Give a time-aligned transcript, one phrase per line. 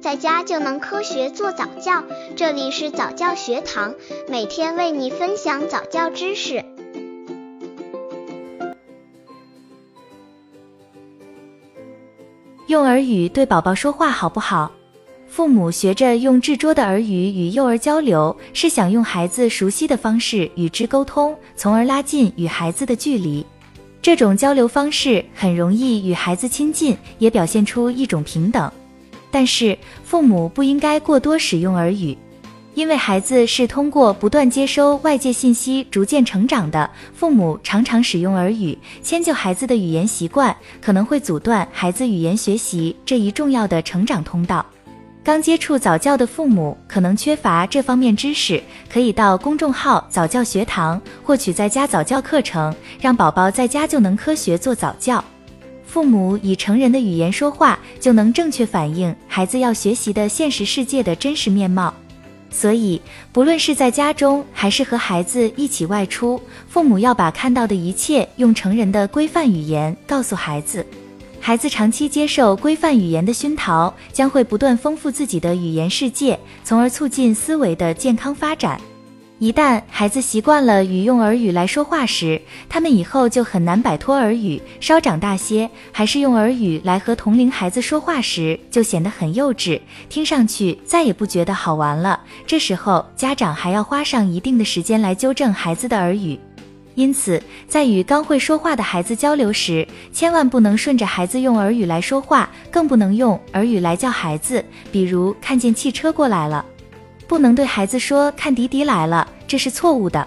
[0.00, 2.02] 在家就能科学做早教。
[2.34, 3.94] 这里是早教学堂，
[4.28, 6.64] 每天为你分享早教知识。
[12.66, 14.72] 用耳语对宝宝说话好不好？
[15.28, 23.44] 父母学着用智拙的耳语与幼儿交流，是想用孩子熟悉的方式与之沟通，从而拉近与孩子的距离。
[24.00, 28.70] 这种交流方式很容易与孩子亲近，也表现出一种平等。
[29.30, 32.16] 但是，父母不应该过多使用耳语，
[32.74, 36.90] 因为孩子是通过不断接收外界信息逐渐成长的。
[37.14, 44.64] 父母常常使用耳语迁就孩子的语言习惯，可能会阻断孩子语言学习这一重要的成长通道。
[45.22, 55.22] 刚接触早教的父母可能缺乏这方面知识，可以到公众号早教学堂获取在家早教课程，让宝宝在家就能科学做早教。
[55.90, 61.92] 父母以成人的语言说话，就能正确反映孩子要学习的现实世界的真实面貌。
[62.48, 70.86] 所以，不论是在家中还是和孩子一起外出，父母要把看到的一切用成人的规范语言告诉孩子。
[71.40, 78.80] 孩子长期接受规范语言的熏陶，将会不断丰富自己的语言世界，从而促进思维的健康发展。
[79.40, 82.38] 一旦孩子习惯了与用耳语来说话时，
[82.68, 84.60] 他们以后就很难摆脱耳语。
[84.80, 89.80] 稍长大些，还是用耳语来和同龄孩子说话时，就显得很幼稚，
[90.10, 92.20] 听上去再也不觉得好玩了。
[92.46, 96.38] 这时候，家长还要花上一定的时间来纠正孩子的耳语。
[96.94, 104.62] 因此，在与刚会说话的孩子交流时，千万不能顺着孩子用耳语来说话，更不能用耳语来叫孩子。
[104.92, 106.62] 比如，看见汽车过来了，
[107.30, 110.26] 不能对孩子说“看迪迪来了”，这是错误的。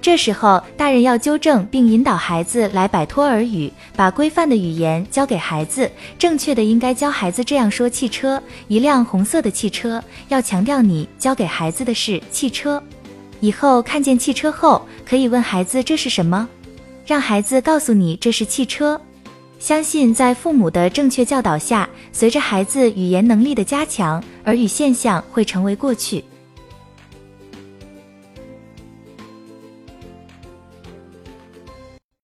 [0.00, 5.90] 这时候，大人要纠正并引导孩子来摆脱耳语，把规范的语言交给孩子。
[6.16, 12.80] 正确的应该教孩子这样说：“汽车，一辆红色的汽车。”要强调你教给孩子的是汽车。
[13.40, 16.48] 以后看见汽车后，可以问孩子这是什么，
[17.04, 19.00] 让孩子告诉你这是汽车。
[19.58, 26.22] 相信在父母的正确教导下，随着孩子语言能力的加强，耳语现象会成为过去。